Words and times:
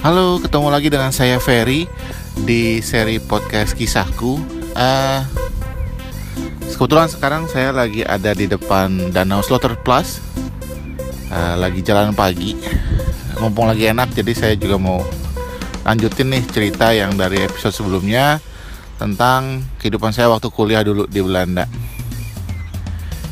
Halo, 0.00 0.40
ketemu 0.40 0.72
lagi 0.72 0.88
dengan 0.88 1.12
saya 1.12 1.36
Ferry 1.36 1.84
di 2.48 2.80
seri 2.80 3.20
podcast 3.20 3.76
kisahku. 3.76 4.40
Uh, 4.72 5.20
kebetulan 6.72 7.04
sekarang 7.12 7.44
saya 7.52 7.68
lagi 7.68 8.00
ada 8.00 8.32
di 8.32 8.48
depan 8.48 9.12
Danau 9.12 9.44
Slaughter 9.44 9.76
Plus, 9.76 10.24
uh, 11.28 11.52
lagi 11.60 11.84
jalan 11.84 12.16
pagi. 12.16 12.56
Mumpung 13.44 13.68
lagi 13.68 13.92
enak, 13.92 14.16
jadi 14.16 14.32
saya 14.32 14.54
juga 14.56 14.80
mau 14.80 15.04
lanjutin 15.84 16.32
nih 16.32 16.48
cerita 16.48 16.96
yang 16.96 17.20
dari 17.20 17.44
episode 17.44 17.76
sebelumnya 17.76 18.40
tentang 18.96 19.68
kehidupan 19.84 20.16
saya 20.16 20.32
waktu 20.32 20.48
kuliah 20.48 20.80
dulu 20.80 21.04
di 21.12 21.20
Belanda. 21.20 21.68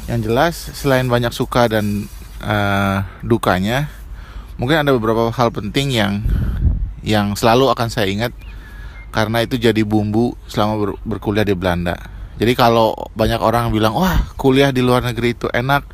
Yang 0.04 0.20
jelas, 0.20 0.54
selain 0.76 1.08
banyak 1.08 1.32
suka 1.32 1.64
dan 1.64 2.12
uh, 2.44 3.08
dukanya, 3.24 3.88
mungkin 4.60 4.84
ada 4.84 4.92
beberapa 4.92 5.32
hal 5.32 5.48
penting 5.48 5.96
yang 5.96 6.20
yang 7.08 7.32
selalu 7.32 7.72
akan 7.72 7.88
saya 7.88 8.12
ingat 8.12 8.36
karena 9.08 9.40
itu 9.40 9.56
jadi 9.56 9.80
bumbu 9.80 10.36
selama 10.44 10.74
ber, 10.76 10.90
berkuliah 11.08 11.48
di 11.48 11.56
Belanda. 11.56 11.96
Jadi 12.36 12.52
kalau 12.52 12.92
banyak 13.16 13.40
orang 13.40 13.72
bilang 13.72 13.96
wah 13.96 14.28
kuliah 14.36 14.68
di 14.70 14.84
luar 14.84 15.00
negeri 15.00 15.32
itu 15.32 15.48
enak, 15.48 15.88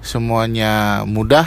semuanya 0.00 1.04
mudah, 1.04 1.44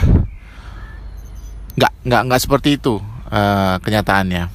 nggak 1.74 1.92
nggak 2.06 2.22
nggak 2.30 2.40
seperti 2.40 2.78
itu 2.78 3.02
uh, 3.28 3.76
kenyataannya. 3.82 4.48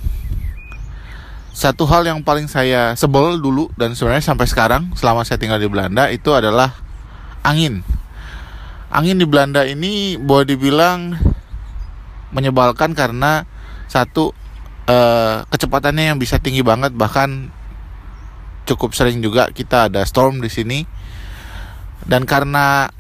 Satu 1.54 1.86
hal 1.86 2.10
yang 2.10 2.26
paling 2.26 2.50
saya 2.50 2.98
sebel 2.98 3.38
dulu 3.38 3.70
dan 3.78 3.94
sebenarnya 3.94 4.26
sampai 4.26 4.50
sekarang 4.50 4.90
selama 4.98 5.22
saya 5.22 5.38
tinggal 5.38 5.62
di 5.62 5.70
Belanda 5.70 6.10
itu 6.10 6.34
adalah 6.34 6.74
angin. 7.46 7.86
Angin 8.90 9.22
di 9.22 9.28
Belanda 9.30 9.62
ini 9.62 10.18
boleh 10.18 10.50
dibilang 10.50 11.14
menyebalkan 12.34 12.98
karena 12.98 13.46
satu 13.86 14.34
uh, 14.88 15.44
kecepatannya 15.48 16.14
yang 16.14 16.18
bisa 16.20 16.40
tinggi 16.40 16.66
banget. 16.66 16.96
Bahkan 16.96 17.52
cukup 18.64 18.96
sering 18.96 19.20
juga 19.20 19.52
kita 19.52 19.92
ada 19.92 20.04
storm 20.08 20.40
di 20.40 20.50
sini. 20.52 20.80
Dan 22.04 22.28
karena 22.28 22.92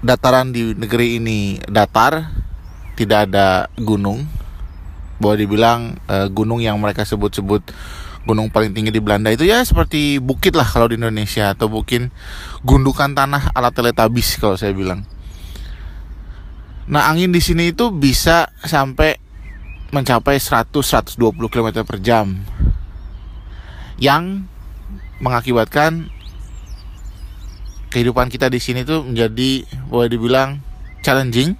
dataran 0.00 0.54
di 0.54 0.72
negeri 0.78 1.18
ini 1.18 1.58
datar 1.66 2.30
tidak 2.94 3.30
ada 3.30 3.66
gunung. 3.78 4.26
Boleh 5.20 5.44
dibilang 5.44 6.00
uh, 6.08 6.28
gunung 6.32 6.64
yang 6.64 6.80
mereka 6.80 7.04
sebut-sebut 7.04 7.60
gunung 8.28 8.52
paling 8.52 8.76
tinggi 8.76 8.92
di 8.92 9.00
Belanda 9.00 9.32
itu 9.32 9.48
ya 9.48 9.64
seperti 9.64 10.20
bukit 10.20 10.52
lah 10.52 10.68
kalau 10.68 10.92
di 10.92 11.00
Indonesia 11.00 11.56
atau 11.56 11.72
mungkin 11.72 12.12
gundukan 12.60 13.16
tanah 13.16 13.56
ala 13.56 13.72
teletabis 13.72 14.36
kalau 14.36 14.60
saya 14.60 14.76
bilang. 14.76 15.08
Nah 16.90 17.08
angin 17.08 17.32
di 17.32 17.40
sini 17.40 17.72
itu 17.72 17.88
bisa 17.94 18.50
sampai 18.60 19.29
mencapai 19.90 20.38
100-120 20.38 21.18
km 21.50 21.68
per 21.82 21.98
jam 21.98 22.38
yang 23.98 24.46
mengakibatkan 25.20 26.08
kehidupan 27.90 28.30
kita 28.30 28.46
di 28.48 28.62
sini 28.62 28.86
tuh 28.86 29.04
menjadi 29.04 29.66
boleh 29.90 30.08
dibilang 30.08 30.62
challenging. 31.02 31.58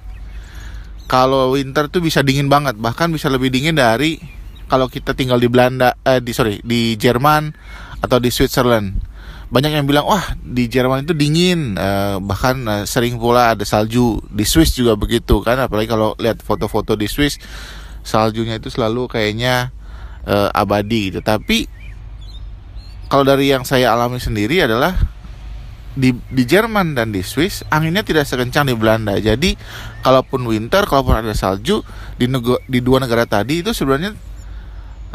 Kalau 1.10 1.58
winter 1.58 1.90
tuh 1.90 1.98
bisa 1.98 2.22
dingin 2.22 2.46
banget, 2.46 2.78
bahkan 2.78 3.10
bisa 3.10 3.26
lebih 3.26 3.50
dingin 3.50 3.74
dari 3.74 4.22
kalau 4.70 4.86
kita 4.86 5.18
tinggal 5.18 5.42
di 5.42 5.50
Belanda, 5.50 5.98
eh 6.06 6.22
di 6.22 6.30
sorry 6.30 6.62
di 6.62 6.94
Jerman 6.94 7.50
atau 7.98 8.22
di 8.22 8.30
Switzerland. 8.30 8.94
Banyak 9.50 9.74
yang 9.74 9.90
bilang 9.90 10.06
wah 10.06 10.22
di 10.38 10.70
Jerman 10.70 11.02
itu 11.02 11.10
dingin, 11.10 11.74
eh, 11.74 12.16
bahkan 12.22 12.62
eh, 12.62 12.84
sering 12.86 13.18
pula 13.18 13.58
ada 13.58 13.66
salju. 13.66 14.22
Di 14.30 14.46
Swiss 14.46 14.78
juga 14.78 14.94
begitu 14.94 15.42
kan, 15.42 15.58
apalagi 15.58 15.90
kalau 15.90 16.14
lihat 16.22 16.38
foto-foto 16.46 16.94
di 16.94 17.10
Swiss 17.10 17.42
saljunya 18.02 18.56
itu 18.58 18.72
selalu 18.72 19.06
kayaknya 19.10 19.74
uh, 20.24 20.48
abadi 20.52 21.12
gitu 21.12 21.20
tapi 21.20 21.68
kalau 23.10 23.26
dari 23.26 23.50
yang 23.50 23.66
saya 23.66 23.90
alami 23.90 24.22
sendiri 24.22 24.62
adalah 24.62 24.94
di 25.98 26.14
di 26.30 26.46
Jerman 26.46 26.94
dan 26.94 27.10
di 27.10 27.26
Swiss 27.26 27.66
anginnya 27.66 28.06
tidak 28.06 28.22
sekencang 28.30 28.70
di 28.70 28.78
Belanda. 28.78 29.18
Jadi 29.18 29.58
kalaupun 30.06 30.46
winter, 30.46 30.86
kalaupun 30.86 31.18
ada 31.18 31.34
salju 31.34 31.82
di 32.14 32.30
nego, 32.30 32.62
di 32.70 32.78
dua 32.78 33.02
negara 33.02 33.26
tadi 33.26 33.66
itu 33.66 33.74
sebenarnya 33.74 34.14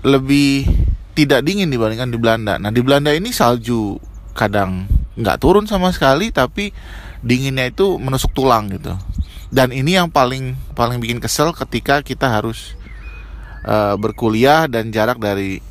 lebih 0.04 0.68
tidak 1.16 1.48
dingin 1.48 1.72
dibandingkan 1.72 2.12
di 2.12 2.20
Belanda. 2.20 2.60
Nah 2.60 2.76
di 2.76 2.84
Belanda 2.84 3.16
ini 3.16 3.32
salju 3.32 3.96
kadang 4.36 4.92
nggak 5.16 5.40
turun 5.40 5.64
sama 5.64 5.96
sekali, 5.96 6.36
tapi 6.36 6.76
dinginnya 7.24 7.72
itu 7.72 7.96
menusuk 7.96 8.36
tulang 8.36 8.68
gitu 8.68 9.00
dan 9.56 9.72
ini 9.72 9.96
yang 9.96 10.12
paling 10.12 10.60
paling 10.76 11.00
bikin 11.00 11.24
kesel 11.24 11.56
ketika 11.56 12.04
kita 12.04 12.28
harus 12.28 12.76
uh, 13.64 13.96
berkuliah 13.96 14.68
dan 14.68 14.92
jarak 14.92 15.16
dari 15.16 15.64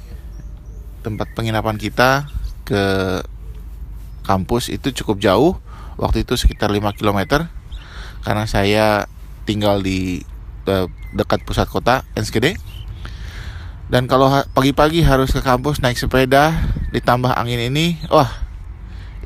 tempat 1.05 1.29
penginapan 1.37 1.77
kita 1.77 2.25
ke 2.65 2.85
kampus 4.25 4.73
itu 4.73 4.89
cukup 5.05 5.21
jauh. 5.21 5.53
Waktu 6.01 6.25
itu 6.25 6.35
sekitar 6.35 6.73
5 6.73 6.97
km 6.97 7.45
karena 8.25 8.49
saya 8.49 9.05
tinggal 9.45 9.85
di 9.85 10.25
uh, 10.65 10.89
dekat 11.13 11.45
pusat 11.45 11.69
kota 11.69 12.09
Enschede 12.17 12.57
dan 13.93 14.09
kalau 14.09 14.33
pagi-pagi 14.57 15.05
harus 15.05 15.29
ke 15.29 15.45
kampus 15.45 15.85
naik 15.85 16.01
sepeda 16.01 16.57
ditambah 16.91 17.37
angin 17.37 17.69
ini 17.69 18.01
wah 18.09 18.33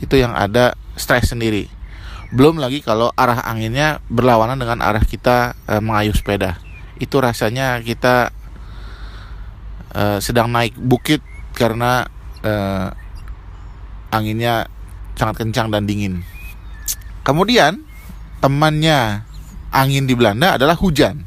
itu 0.02 0.18
yang 0.18 0.34
ada 0.34 0.74
stres 0.98 1.30
sendiri 1.30 1.77
belum 2.28 2.60
lagi 2.60 2.84
kalau 2.84 3.08
arah 3.16 3.40
anginnya 3.48 4.04
berlawanan 4.12 4.60
dengan 4.60 4.84
arah 4.84 5.00
kita 5.00 5.56
e, 5.64 5.80
mengayuh 5.80 6.12
sepeda. 6.12 6.60
Itu 7.00 7.24
rasanya 7.24 7.80
kita 7.80 8.34
e, 9.96 10.20
sedang 10.20 10.52
naik 10.52 10.76
bukit 10.76 11.24
karena 11.56 12.04
e, 12.44 12.52
anginnya 14.12 14.68
sangat 15.16 15.40
kencang 15.40 15.72
dan 15.72 15.88
dingin. 15.88 16.20
Kemudian 17.24 17.80
temannya 18.44 19.24
angin 19.72 20.04
di 20.04 20.12
Belanda 20.12 20.60
adalah 20.60 20.76
hujan. 20.76 21.24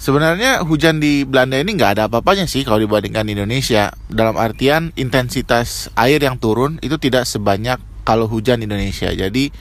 Sebenarnya 0.00 0.64
hujan 0.64 0.96
di 0.96 1.28
Belanda 1.28 1.60
ini 1.60 1.76
nggak 1.76 2.00
ada 2.00 2.02
apa-apanya 2.08 2.48
sih 2.48 2.64
kalau 2.64 2.80
dibandingkan 2.80 3.28
di 3.28 3.36
Indonesia. 3.36 3.92
Dalam 4.08 4.40
artian 4.40 4.96
intensitas 4.96 5.92
air 5.92 6.16
yang 6.24 6.40
turun 6.40 6.80
itu 6.80 6.96
tidak 6.96 7.28
sebanyak 7.28 7.76
kalau 8.10 8.26
hujan 8.26 8.58
di 8.58 8.66
Indonesia. 8.66 9.14
Jadi 9.14 9.54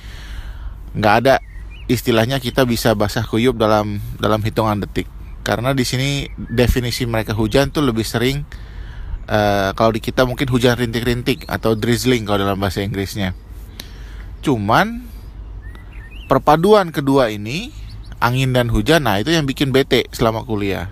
nggak 0.98 1.14
ada 1.22 1.38
istilahnya 1.86 2.42
kita 2.42 2.66
bisa 2.66 2.98
basah 2.98 3.22
kuyup 3.22 3.62
dalam 3.62 4.02
dalam 4.18 4.42
hitungan 4.42 4.82
detik. 4.82 5.06
Karena 5.46 5.78
di 5.78 5.86
sini 5.86 6.26
definisi 6.36 7.06
mereka 7.06 7.38
hujan 7.38 7.70
tuh 7.70 7.86
lebih 7.86 8.02
sering 8.02 8.42
uh, 9.30 9.70
kalau 9.78 9.94
di 9.94 10.02
kita 10.02 10.26
mungkin 10.26 10.50
hujan 10.50 10.74
rintik-rintik 10.78 11.46
atau 11.46 11.78
drizzling 11.78 12.26
kalau 12.26 12.42
dalam 12.42 12.58
bahasa 12.58 12.82
Inggrisnya. 12.82 13.38
Cuman 14.42 15.06
perpaduan 16.26 16.90
kedua 16.90 17.30
ini 17.30 17.70
angin 18.18 18.52
dan 18.52 18.68
hujan 18.70 19.06
nah 19.06 19.22
itu 19.22 19.30
yang 19.30 19.46
bikin 19.46 19.70
bete 19.70 20.10
selama 20.10 20.42
kuliah. 20.42 20.90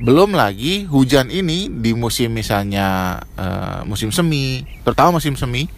Belum 0.00 0.32
lagi 0.32 0.88
hujan 0.88 1.28
ini 1.28 1.68
di 1.68 1.92
musim 1.92 2.32
misalnya 2.32 3.20
uh, 3.36 3.84
musim 3.84 4.08
semi, 4.08 4.64
terutama 4.80 5.20
musim 5.20 5.36
semi 5.36 5.68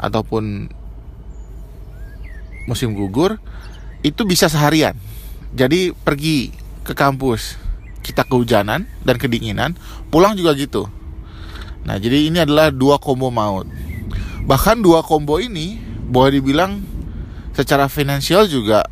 ataupun 0.00 0.72
musim 2.64 2.96
gugur 2.96 3.36
itu 4.00 4.24
bisa 4.24 4.48
seharian. 4.48 4.96
Jadi 5.52 5.92
pergi 5.92 6.56
ke 6.82 6.96
kampus 6.96 7.60
kita 8.00 8.24
kehujanan 8.24 8.88
dan 9.04 9.16
kedinginan, 9.20 9.76
pulang 10.08 10.32
juga 10.34 10.56
gitu. 10.56 10.88
Nah, 11.84 12.00
jadi 12.00 12.32
ini 12.32 12.40
adalah 12.40 12.72
dua 12.72 12.96
combo 12.96 13.28
maut. 13.28 13.68
Bahkan 14.48 14.80
dua 14.80 15.04
combo 15.04 15.36
ini 15.36 15.76
boleh 16.08 16.40
dibilang 16.40 16.80
secara 17.52 17.86
finansial 17.92 18.48
juga 18.48 18.88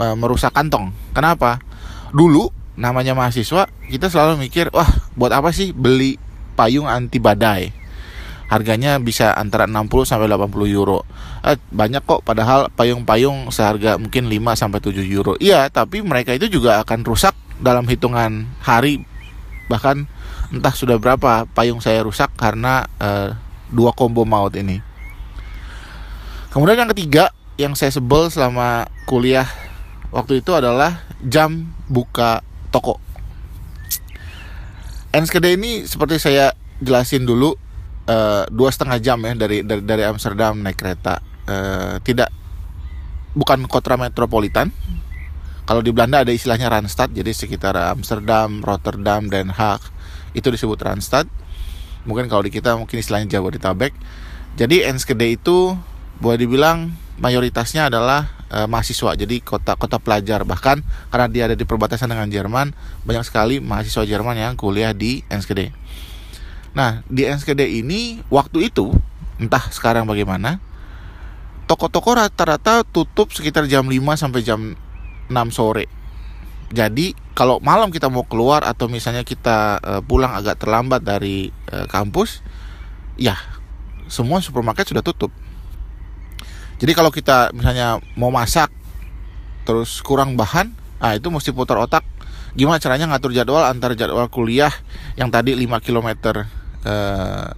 e, 0.00 0.04
merusak 0.16 0.56
kantong. 0.56 0.90
Kenapa? 1.12 1.60
Dulu 2.10 2.48
namanya 2.80 3.12
mahasiswa 3.12 3.68
kita 3.92 4.08
selalu 4.08 4.48
mikir, 4.48 4.72
wah 4.72 4.88
buat 5.12 5.32
apa 5.32 5.52
sih 5.52 5.76
beli 5.76 6.16
payung 6.56 6.88
anti 6.88 7.20
badai? 7.20 7.81
Harganya 8.52 9.00
bisa 9.00 9.32
antara 9.32 9.64
60 9.64 10.04
sampai 10.04 10.28
80 10.28 10.68
euro. 10.68 11.08
Eh, 11.40 11.56
banyak 11.72 12.04
kok 12.04 12.20
padahal 12.20 12.68
payung-payung 12.76 13.48
seharga 13.48 13.96
mungkin 13.96 14.28
5 14.28 14.52
sampai 14.52 14.84
7 14.84 15.00
euro. 15.08 15.40
Iya, 15.40 15.72
tapi 15.72 16.04
mereka 16.04 16.36
itu 16.36 16.52
juga 16.52 16.84
akan 16.84 17.00
rusak 17.08 17.32
dalam 17.56 17.88
hitungan 17.88 18.44
hari 18.60 19.08
bahkan 19.72 20.04
entah 20.52 20.74
sudah 20.74 21.00
berapa 21.00 21.48
payung 21.56 21.80
saya 21.80 22.04
rusak 22.04 22.28
karena 22.36 22.84
eh, 23.00 23.32
dua 23.72 23.96
combo 23.96 24.28
maut 24.28 24.52
ini. 24.52 24.84
Kemudian 26.52 26.84
yang 26.84 26.92
ketiga 26.92 27.32
yang 27.56 27.72
saya 27.72 27.88
sebel 27.88 28.28
selama 28.28 28.84
kuliah 29.08 29.48
waktu 30.12 30.44
itu 30.44 30.52
adalah 30.52 31.00
jam 31.24 31.72
buka 31.88 32.44
toko. 32.68 33.00
Enskede 35.16 35.56
ini 35.56 35.88
seperti 35.88 36.20
saya 36.20 36.52
jelasin 36.84 37.24
dulu 37.24 37.56
dua 38.50 38.70
setengah 38.74 38.98
jam 38.98 39.18
ya 39.22 39.32
dari 39.38 39.62
dari 39.62 39.82
dari 39.82 40.02
Amsterdam 40.02 40.58
naik 40.58 40.78
kereta. 40.78 41.22
Uh, 41.42 41.98
tidak 42.02 42.30
bukan 43.34 43.64
kota 43.66 43.96
metropolitan. 43.96 44.70
Kalau 45.62 45.78
di 45.78 45.94
Belanda 45.94 46.26
ada 46.26 46.34
istilahnya 46.34 46.66
Randstad 46.66 47.14
jadi 47.14 47.30
sekitar 47.30 47.78
Amsterdam 47.78 48.66
Rotterdam 48.66 49.30
Den 49.30 49.54
Haag 49.54 49.80
itu 50.34 50.50
disebut 50.50 50.78
Randstad. 50.82 51.30
Mungkin 52.02 52.26
kalau 52.26 52.42
di 52.42 52.50
kita 52.50 52.74
mungkin 52.74 52.98
istilahnya 52.98 53.38
Jabodetabek. 53.38 53.94
Jadi 54.58 54.84
Enschede 54.84 55.32
itu 55.32 55.78
boleh 56.18 56.36
dibilang 56.36 56.92
mayoritasnya 57.22 57.88
adalah 57.88 58.26
e, 58.50 58.66
mahasiswa. 58.66 59.14
Jadi 59.14 59.38
kota-kota 59.40 60.02
pelajar. 60.02 60.42
Bahkan 60.42 60.82
karena 61.08 61.26
dia 61.30 61.42
ada 61.46 61.56
di 61.56 61.62
perbatasan 61.62 62.10
dengan 62.10 62.26
Jerman 62.26 62.74
banyak 63.06 63.24
sekali 63.24 63.62
mahasiswa 63.62 64.02
Jerman 64.02 64.34
yang 64.34 64.52
kuliah 64.58 64.90
di 64.92 65.22
Enschede 65.30 65.70
nah 66.72 67.04
di 67.08 67.28
Enschede 67.28 67.68
ini 67.68 68.24
waktu 68.32 68.72
itu 68.72 68.92
entah 69.36 69.68
sekarang 69.68 70.08
bagaimana 70.08 70.62
toko-toko 71.72 72.20
rata-rata 72.20 72.84
tutup 72.84 73.32
sekitar 73.32 73.64
jam 73.64 73.88
5 73.88 73.96
sampai 74.20 74.40
jam 74.44 74.76
6 75.32 75.56
sore. 75.56 75.88
Jadi 76.72 77.16
kalau 77.32 77.60
malam 77.60 77.88
kita 77.88 78.08
mau 78.08 78.24
keluar 78.28 78.64
atau 78.64 78.88
misalnya 78.88 79.24
kita 79.24 79.80
uh, 79.80 80.00
pulang 80.04 80.36
agak 80.36 80.60
terlambat 80.60 81.04
dari 81.04 81.48
uh, 81.72 81.88
kampus, 81.88 82.44
ya 83.16 83.36
semua 84.08 84.44
supermarket 84.44 84.88
sudah 84.88 85.04
tutup. 85.04 85.32
Jadi 86.76 86.92
kalau 86.92 87.08
kita 87.08 87.52
misalnya 87.56 88.00
mau 88.20 88.28
masak 88.28 88.72
terus 89.64 90.00
kurang 90.04 90.36
bahan, 90.36 90.72
ah 91.00 91.16
itu 91.16 91.28
mesti 91.28 91.52
putar 91.56 91.80
otak. 91.80 92.04
Gimana 92.52 92.76
caranya 92.80 93.08
ngatur 93.08 93.32
jadwal 93.32 93.64
antara 93.64 93.96
jadwal 93.96 94.28
kuliah 94.28 94.72
yang 95.16 95.32
tadi 95.32 95.56
5 95.56 95.80
km 95.80 96.08
uh, 96.86 97.50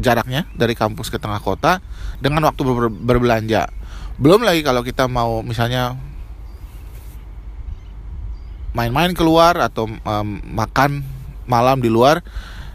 jaraknya 0.00 0.48
dari 0.56 0.72
kampus 0.72 1.12
ke 1.12 1.20
tengah 1.20 1.38
kota 1.38 1.84
dengan 2.18 2.48
waktu 2.48 2.60
ber 2.64 2.88
berbelanja. 2.90 3.68
Belum 4.16 4.42
lagi 4.42 4.64
kalau 4.64 4.80
kita 4.82 5.06
mau 5.06 5.40
misalnya 5.44 5.96
main-main 8.72 9.12
keluar 9.12 9.60
atau 9.60 9.88
um, 9.88 10.28
makan 10.56 11.04
malam 11.44 11.84
di 11.84 11.92
luar 11.92 12.24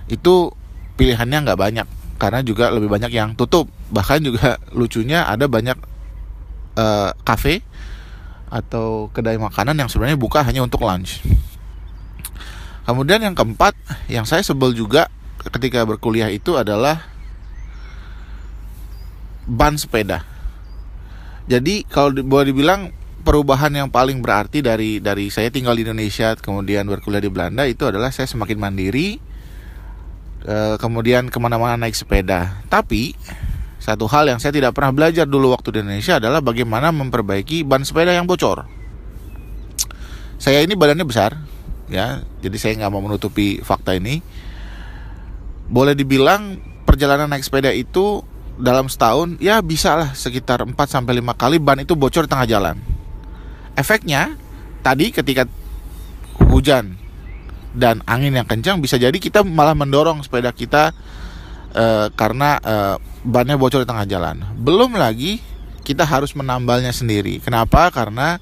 itu 0.07 0.53
pilihannya 0.95 1.47
nggak 1.47 1.59
banyak. 1.59 1.87
Karena 2.17 2.41
juga 2.41 2.73
lebih 2.73 2.89
banyak 2.89 3.13
yang 3.13 3.37
tutup. 3.37 3.69
Bahkan 3.93 4.25
juga 4.25 4.57
lucunya 4.73 5.25
ada 5.29 5.45
banyak 5.45 5.77
uh, 6.77 7.13
cafe 7.21 7.61
atau 8.47 9.11
kedai 9.11 9.37
makanan 9.37 9.75
yang 9.75 9.89
sebenarnya 9.91 10.17
buka 10.17 10.41
hanya 10.41 10.63
untuk 10.63 10.81
lunch. 10.81 11.21
Kemudian 12.87 13.19
yang 13.19 13.35
keempat 13.35 13.75
yang 14.07 14.23
saya 14.23 14.39
sebel 14.41 14.71
juga 14.71 15.11
ketika 15.51 15.83
berkuliah 15.83 16.31
itu 16.31 16.55
adalah 16.55 17.07
ban 19.47 19.79
sepeda. 19.79 20.27
Jadi 21.47 21.87
kalau 21.87 22.11
boleh 22.11 22.51
dibilang 22.51 22.91
perubahan 23.23 23.71
yang 23.71 23.87
paling 23.87 24.19
berarti 24.19 24.59
dari 24.59 24.99
dari 24.99 25.31
saya 25.31 25.47
tinggal 25.47 25.75
di 25.75 25.87
Indonesia 25.87 26.35
kemudian 26.35 26.87
berkuliah 26.87 27.23
di 27.23 27.31
Belanda 27.31 27.63
itu 27.63 27.87
adalah 27.87 28.11
saya 28.11 28.27
semakin 28.27 28.55
mandiri 28.59 29.19
e, 30.43 30.55
kemudian 30.79 31.31
ke 31.31 31.39
mana-mana 31.39 31.79
naik 31.79 31.95
sepeda. 31.95 32.59
Tapi 32.67 33.15
satu 33.79 34.07
hal 34.11 34.27
yang 34.27 34.39
saya 34.43 34.51
tidak 34.51 34.75
pernah 34.75 34.91
belajar 34.91 35.23
dulu 35.23 35.55
waktu 35.55 35.79
di 35.79 35.79
Indonesia 35.87 36.19
adalah 36.19 36.43
bagaimana 36.43 36.91
memperbaiki 36.91 37.63
ban 37.63 37.87
sepeda 37.87 38.11
yang 38.11 38.27
bocor. 38.27 38.67
Saya 40.35 40.59
ini 40.59 40.75
badannya 40.75 41.07
besar 41.07 41.39
ya. 41.87 42.27
Jadi 42.43 42.57
saya 42.59 42.75
nggak 42.83 42.91
mau 42.91 42.99
menutupi 42.99 43.63
fakta 43.63 43.95
ini 43.95 44.19
boleh 45.67 45.93
dibilang 45.93 46.59
perjalanan 46.87 47.27
naik 47.27 47.43
sepeda 47.43 47.71
itu 47.75 48.23
dalam 48.57 48.89
setahun 48.89 49.37
ya 49.37 49.61
bisa 49.61 49.93
lah 49.93 50.09
sekitar 50.17 50.65
4 50.65 50.73
sampai 50.73 51.21
5 51.21 51.37
kali 51.37 51.57
ban 51.61 51.77
itu 51.77 51.93
bocor 51.93 52.25
di 52.25 52.31
tengah 52.31 52.47
jalan 52.49 52.75
efeknya 53.77 54.33
tadi 54.81 55.13
ketika 55.13 55.45
hujan 56.49 56.97
dan 57.77 58.01
angin 58.09 58.33
yang 58.33 58.49
kencang 58.49 58.81
bisa 58.81 58.97
jadi 58.97 59.13
kita 59.13 59.45
malah 59.45 59.77
mendorong 59.77 60.25
sepeda 60.25 60.49
kita 60.49 60.95
uh, 61.77 62.07
karena 62.17 62.57
uh, 62.57 62.95
bannya 63.27 63.59
bocor 63.59 63.83
di 63.83 63.87
tengah 63.87 64.07
jalan. 64.09 64.41
Belum 64.57 64.95
lagi 64.95 65.37
kita 65.85 66.03
harus 66.07 66.33
menambalnya 66.33 66.95
sendiri. 66.95 67.43
Kenapa? 67.43 67.91
Karena 67.91 68.39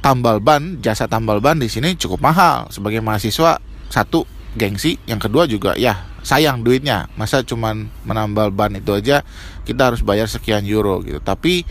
tambal 0.00 0.38
ban, 0.38 0.78
jasa 0.78 1.10
tambal 1.10 1.42
ban 1.42 1.58
di 1.58 1.66
sini 1.66 1.98
cukup 1.98 2.22
mahal. 2.22 2.70
Sebagai 2.70 3.02
mahasiswa, 3.02 3.58
satu 3.90 4.24
gengsi, 4.58 4.98
yang 5.06 5.22
kedua 5.22 5.46
juga 5.46 5.78
ya 5.78 6.04
sayang 6.26 6.66
duitnya. 6.66 7.06
Masa 7.14 7.46
cuman 7.46 7.88
menambal 8.02 8.50
ban 8.50 8.74
itu 8.74 8.90
aja 8.92 9.22
kita 9.62 9.94
harus 9.94 10.02
bayar 10.02 10.26
sekian 10.26 10.66
euro 10.66 11.00
gitu. 11.06 11.22
Tapi 11.22 11.62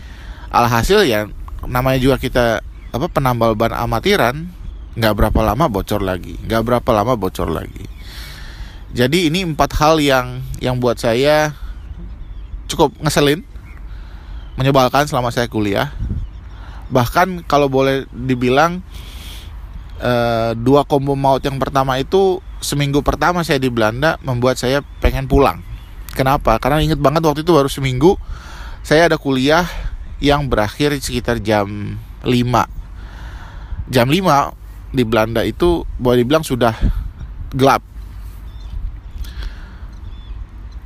alhasil 0.48 1.04
ya 1.04 1.28
namanya 1.68 2.00
juga 2.00 2.16
kita 2.16 2.64
apa 2.88 3.06
penambal 3.12 3.52
ban 3.52 3.76
amatiran 3.76 4.48
nggak 4.98 5.14
berapa 5.14 5.40
lama 5.44 5.68
bocor 5.68 6.00
lagi 6.00 6.34
nggak 6.42 6.62
berapa 6.64 6.90
lama 6.90 7.14
bocor 7.14 7.52
lagi 7.52 7.86
jadi 8.96 9.28
ini 9.28 9.44
empat 9.44 9.70
hal 9.76 10.00
yang 10.00 10.40
yang 10.58 10.80
buat 10.80 10.96
saya 10.96 11.52
cukup 12.66 12.96
ngeselin 12.98 13.44
menyebalkan 14.56 15.04
selama 15.06 15.28
saya 15.28 15.46
kuliah 15.46 15.92
bahkan 16.88 17.44
kalau 17.44 17.68
boleh 17.68 18.08
dibilang 18.10 18.80
eh, 19.98 20.50
dua 20.58 20.86
combo 20.86 21.14
maut 21.18 21.42
yang 21.42 21.58
pertama 21.58 21.98
itu 21.98 22.42
seminggu 22.58 23.02
pertama 23.02 23.42
saya 23.46 23.62
di 23.62 23.70
Belanda 23.70 24.18
membuat 24.22 24.58
saya 24.58 24.82
pengen 25.02 25.30
pulang. 25.30 25.62
Kenapa? 26.14 26.58
Karena 26.58 26.82
inget 26.82 26.98
banget 26.98 27.22
waktu 27.22 27.46
itu 27.46 27.54
baru 27.54 27.70
seminggu 27.70 28.18
saya 28.82 29.06
ada 29.06 29.20
kuliah 29.20 29.66
yang 30.18 30.50
berakhir 30.50 30.98
sekitar 30.98 31.38
jam 31.38 31.94
5 32.26 32.78
jam 33.88 34.06
5 34.08 34.92
di 34.92 35.02
Belanda 35.04 35.44
itu 35.44 35.84
boleh 36.00 36.24
dibilang 36.24 36.44
sudah 36.44 36.72
gelap. 37.52 37.84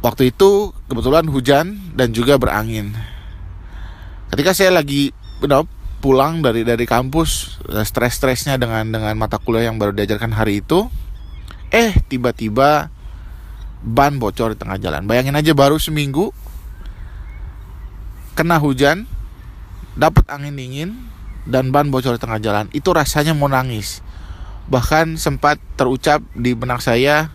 Waktu 0.02 0.34
itu 0.34 0.74
kebetulan 0.90 1.30
hujan 1.30 1.94
dan 1.94 2.10
juga 2.10 2.34
berangin. 2.34 2.90
Ketika 4.34 4.50
saya 4.50 4.74
lagi 4.74 5.14
you 5.38 5.46
know, 5.46 5.66
pulang 6.02 6.42
dari 6.42 6.66
dari 6.66 6.82
kampus 6.82 7.62
eh, 7.70 7.86
stres-stresnya 7.86 8.58
dengan 8.58 8.90
dengan 8.90 9.14
mata 9.14 9.38
kuliah 9.38 9.70
yang 9.70 9.78
baru 9.78 9.94
diajarkan 9.94 10.34
hari 10.34 10.58
itu 10.58 10.90
eh 11.70 11.94
tiba-tiba 12.10 12.90
ban 13.86 14.18
bocor 14.18 14.52
di 14.52 14.58
tengah 14.58 14.82
jalan. 14.82 15.06
Bayangin 15.06 15.38
aja 15.38 15.54
baru 15.54 15.78
seminggu 15.78 16.34
kena 18.34 18.58
hujan 18.58 19.06
dapat 19.94 20.26
angin 20.26 20.58
dingin 20.58 20.90
dan 21.46 21.70
ban 21.70 21.88
bocor 21.88 22.18
di 22.18 22.20
tengah 22.20 22.42
jalan. 22.42 22.66
Itu 22.74 22.90
rasanya 22.90 23.38
mau 23.38 23.46
nangis. 23.46 24.02
Bahkan 24.66 25.18
sempat 25.18 25.62
terucap 25.78 26.22
di 26.34 26.54
benak 26.58 26.82
saya 26.82 27.30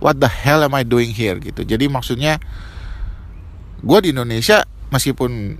what 0.00 0.20
the 0.20 0.28
hell 0.28 0.60
am 0.60 0.76
I 0.76 0.84
doing 0.84 1.12
here? 1.12 1.40
gitu. 1.40 1.64
Jadi 1.64 1.88
maksudnya 1.88 2.36
gue 3.80 3.98
di 4.04 4.12
Indonesia 4.12 4.64
meskipun 4.92 5.56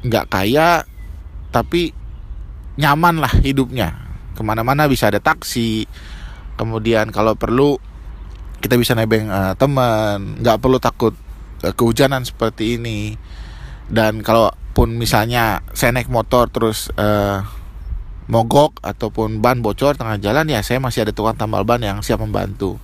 nggak 0.00 0.26
kaya 0.32 0.88
tapi 1.50 1.94
nyaman 2.80 3.20
lah 3.20 3.30
hidupnya. 3.42 3.94
Ke 4.34 4.42
mana-mana 4.46 4.86
bisa 4.86 5.10
ada 5.10 5.20
taksi. 5.20 5.84
Kemudian 6.56 7.10
kalau 7.12 7.34
perlu 7.36 7.76
kita 8.62 8.78
bisa 8.80 8.96
nebeng 8.96 9.28
uh, 9.28 9.52
teman. 9.58 10.40
Nggak 10.40 10.58
perlu 10.62 10.78
takut 10.78 11.14
uh, 11.66 11.74
kehujanan 11.74 12.24
seperti 12.24 12.80
ini. 12.80 13.18
Dan 13.90 14.22
kalau 14.22 14.54
pun 14.70 14.94
misalnya 14.94 15.66
saya 15.74 15.90
naik 15.90 16.08
motor 16.08 16.46
terus 16.46 16.94
uh, 16.94 17.42
mogok 18.30 18.78
ataupun 18.86 19.42
ban 19.42 19.58
bocor 19.58 19.98
tengah 19.98 20.22
jalan 20.22 20.46
ya 20.46 20.62
saya 20.62 20.78
masih 20.78 21.02
ada 21.02 21.10
tukang 21.10 21.34
tambal 21.34 21.66
ban 21.66 21.82
yang 21.82 21.98
siap 22.00 22.22
membantu. 22.22 22.78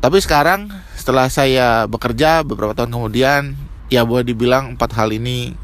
Tapi 0.00 0.16
sekarang 0.20 0.68
setelah 0.96 1.28
saya 1.32 1.88
bekerja 1.88 2.44
beberapa 2.44 2.76
tahun 2.76 2.92
kemudian 2.92 3.56
ya 3.88 4.04
boleh 4.04 4.24
dibilang 4.24 4.76
empat 4.76 4.96
hal 4.96 5.12
ini 5.12 5.56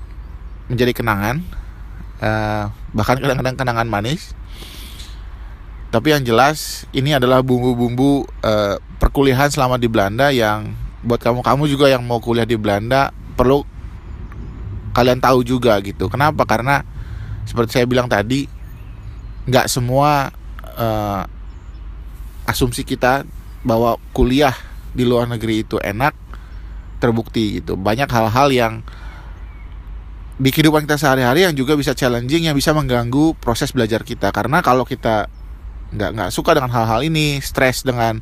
menjadi 0.67 0.93
kenangan 0.95 1.43
uh, 2.21 2.73
bahkan 2.93 3.21
kadang-kadang 3.21 3.57
kenangan 3.57 3.89
manis. 3.89 4.33
Tapi 5.93 6.13
yang 6.13 6.23
jelas 6.27 6.85
ini 6.93 7.17
adalah 7.17 7.41
bumbu-bumbu 7.41 8.27
uh, 8.45 8.77
perkuliahan 9.01 9.49
selama 9.49 9.81
di 9.81 9.89
Belanda 9.89 10.29
yang 10.35 10.75
buat 11.07 11.23
kamu-kamu 11.23 11.71
juga 11.71 11.87
yang 11.89 12.03
mau 12.03 12.19
kuliah 12.19 12.45
di 12.45 12.59
Belanda 12.59 13.15
perlu 13.39 13.63
kalian 14.93 15.23
tahu 15.23 15.47
juga 15.47 15.79
gitu. 15.85 16.11
Kenapa? 16.11 16.43
Karena 16.45 16.83
seperti 17.47 17.81
saya 17.81 17.87
bilang 17.87 18.11
tadi, 18.11 18.49
nggak 19.47 19.71
semua 19.71 20.35
uh, 20.75 21.23
asumsi 22.51 22.83
kita 22.83 23.23
bahwa 23.63 24.01
kuliah 24.11 24.57
di 24.97 25.07
luar 25.07 25.31
negeri 25.31 25.63
itu 25.63 25.79
enak 25.79 26.13
terbukti 26.99 27.63
gitu. 27.63 27.79
Banyak 27.79 28.11
hal-hal 28.11 28.49
yang 28.51 28.75
di 30.37 30.53
kehidupan 30.53 30.85
kita 30.85 31.01
sehari-hari 31.01 31.49
yang 31.49 31.57
juga 31.57 31.77
bisa 31.77 31.97
challenging 31.97 32.53
yang 32.53 32.57
bisa 32.57 32.77
mengganggu 32.77 33.37
proses 33.41 33.73
belajar 33.73 34.05
kita 34.05 34.29
karena 34.33 34.61
kalau 34.61 34.85
kita 34.85 35.33
nggak 35.97 36.11
nggak 36.13 36.31
suka 36.35 36.53
dengan 36.53 36.69
hal-hal 36.73 37.01
ini 37.01 37.41
stres 37.41 37.87
dengan 37.87 38.21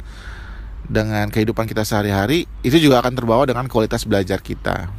dengan 0.85 1.26
kehidupan 1.33 1.66
kita 1.66 1.83
sehari-hari 1.83 2.47
itu 2.62 2.76
juga 2.76 3.02
akan 3.02 3.12
terbawa 3.16 3.49
dengan 3.49 3.66
kualitas 3.66 4.06
belajar 4.06 4.38
kita 4.38 4.92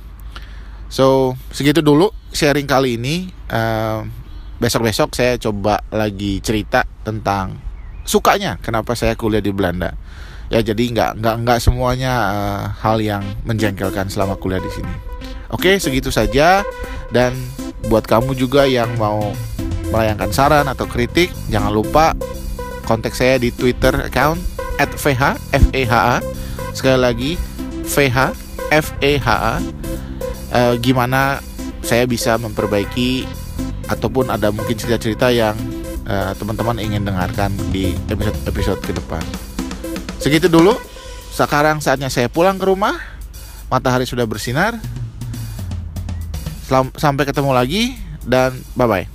So 0.89 1.34
segitu 1.50 1.81
dulu 1.81 2.13
sharing 2.34 2.69
kali 2.69 2.98
ini. 2.98 3.29
Uh, 3.50 4.05
besok-besok 4.55 5.12
saya 5.12 5.36
coba 5.36 5.84
lagi 5.91 6.39
cerita 6.39 6.88
tentang 7.03 7.60
sukanya 8.07 8.55
kenapa 8.63 8.95
saya 8.95 9.17
kuliah 9.19 9.43
di 9.43 9.51
Belanda. 9.51 9.93
Ya 10.48 10.62
jadi 10.63 10.79
nggak 10.93 11.19
nggak 11.19 11.36
nggak 11.43 11.60
semuanya 11.60 12.13
uh, 12.31 12.63
hal 12.79 13.01
yang 13.01 13.25
menjengkelkan 13.43 14.07
selama 14.07 14.38
kuliah 14.39 14.62
di 14.62 14.72
sini. 14.72 14.93
Oke 15.51 15.77
segitu 15.81 16.10
saja 16.13 16.63
dan 17.10 17.36
buat 17.90 18.06
kamu 18.06 18.34
juga 18.34 18.66
yang 18.66 18.90
mau 18.98 19.34
melayangkan 19.94 20.32
saran 20.34 20.66
atau 20.66 20.90
kritik 20.90 21.30
jangan 21.52 21.70
lupa 21.70 22.18
kontak 22.86 23.14
saya 23.14 23.38
di 23.38 23.54
Twitter 23.54 23.94
account 24.10 24.42
@vh 24.82 25.24
feh 25.54 25.94
sekali 26.74 27.00
lagi 27.00 27.32
vh 27.86 28.18
feh 28.70 29.26
uh, 29.26 30.74
gimana 30.82 31.40
saya 31.86 32.10
bisa 32.10 32.36
memperbaiki 32.42 33.30
ataupun 33.86 34.34
ada 34.34 34.50
mungkin 34.50 34.74
cerita-cerita 34.74 35.30
yang 35.30 35.54
uh, 36.10 36.34
teman-teman 36.38 36.82
ingin 36.82 37.06
dengarkan 37.06 37.54
di 37.70 37.94
episode-episode 38.10 38.82
ke 38.82 38.92
depan. 38.98 39.22
Segitu 40.18 40.50
dulu. 40.50 40.74
Sekarang 41.30 41.84
saatnya 41.84 42.10
saya 42.10 42.32
pulang 42.32 42.58
ke 42.58 42.66
rumah. 42.66 42.98
Matahari 43.70 44.10
sudah 44.10 44.26
bersinar. 44.26 44.78
Sampai 46.98 47.29
ketemu 47.29 47.51
lagi 47.53 47.93
dan 48.25 48.57
bye 48.74 48.89
bye. 48.89 49.14